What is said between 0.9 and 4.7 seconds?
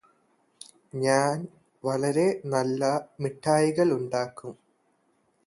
ഞാന് വളരെ നല്ല മിഠായികളുണ്ടാക്കും